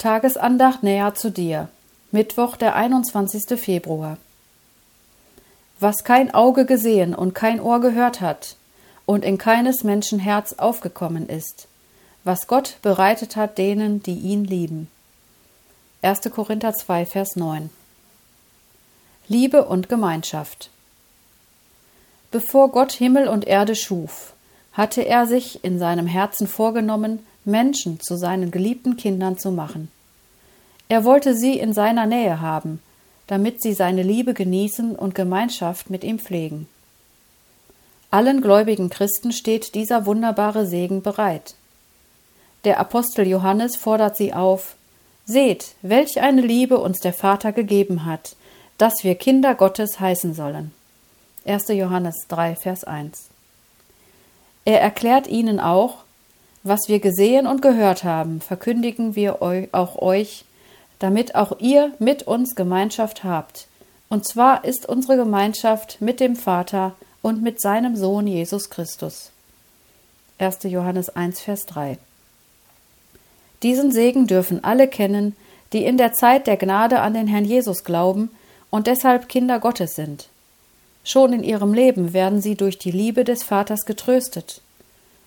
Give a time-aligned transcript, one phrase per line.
[0.00, 1.68] Tagesandacht näher zu dir.
[2.10, 3.60] Mittwoch, der 21.
[3.60, 4.16] Februar.
[5.78, 8.56] Was kein Auge gesehen und kein Ohr gehört hat
[9.04, 11.68] und in keines Menschen Herz aufgekommen ist,
[12.24, 14.88] was Gott bereitet hat denen, die ihn lieben.
[16.00, 16.22] 1.
[16.30, 17.68] Korinther 2, Vers 9.
[19.28, 20.70] Liebe und Gemeinschaft.
[22.30, 24.32] Bevor Gott Himmel und Erde schuf,
[24.72, 29.90] hatte er sich in seinem Herzen vorgenommen, Menschen zu seinen geliebten Kindern zu machen.
[30.88, 32.80] Er wollte sie in seiner Nähe haben,
[33.26, 36.68] damit sie seine Liebe genießen und Gemeinschaft mit ihm pflegen.
[38.10, 41.54] Allen gläubigen Christen steht dieser wunderbare Segen bereit.
[42.64, 44.74] Der Apostel Johannes fordert sie auf
[45.26, 48.34] Seht, welch eine Liebe uns der Vater gegeben hat,
[48.78, 50.72] dass wir Kinder Gottes heißen sollen.
[51.46, 51.68] 1.
[51.68, 53.28] Johannes 3, Vers 1.
[54.64, 55.98] Er erklärt ihnen auch,
[56.62, 60.44] was wir gesehen und gehört haben, verkündigen wir auch euch,
[60.98, 63.66] damit auch ihr mit uns Gemeinschaft habt.
[64.08, 69.30] Und zwar ist unsere Gemeinschaft mit dem Vater und mit seinem Sohn Jesus Christus.
[70.38, 70.64] 1.
[70.64, 71.98] Johannes 1, Vers 3.
[73.62, 75.36] Diesen Segen dürfen alle kennen,
[75.72, 78.30] die in der Zeit der Gnade an den Herrn Jesus glauben
[78.70, 80.28] und deshalb Kinder Gottes sind.
[81.04, 84.60] Schon in ihrem Leben werden sie durch die Liebe des Vaters getröstet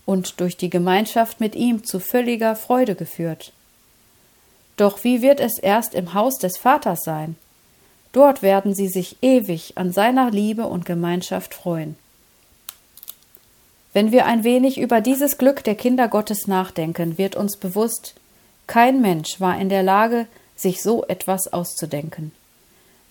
[0.05, 3.53] und durch die Gemeinschaft mit ihm zu völliger Freude geführt.
[4.77, 7.35] Doch wie wird es erst im Haus des Vaters sein?
[8.11, 11.95] Dort werden sie sich ewig an seiner Liebe und Gemeinschaft freuen.
[13.93, 18.15] Wenn wir ein wenig über dieses Glück der Kinder Gottes nachdenken, wird uns bewusst,
[18.65, 22.31] kein Mensch war in der Lage, sich so etwas auszudenken.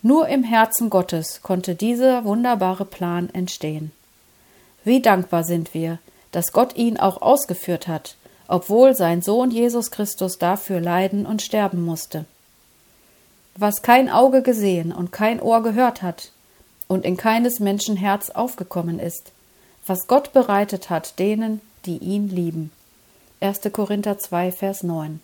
[0.02, 3.92] Nur im Herzen Gottes konnte dieser wunderbare Plan entstehen.
[4.84, 5.98] Wie dankbar sind wir,
[6.32, 8.16] dass Gott ihn auch ausgeführt hat,
[8.48, 12.24] obwohl sein Sohn Jesus Christus dafür leiden und sterben musste.
[13.54, 16.32] Was kein Auge gesehen und kein Ohr gehört hat
[16.88, 19.32] und in keines Menschen Herz aufgekommen ist,
[19.86, 22.72] was Gott bereitet hat denen, die ihn lieben.
[23.40, 23.60] 1.
[23.72, 25.20] Korinther 2, Vers 9.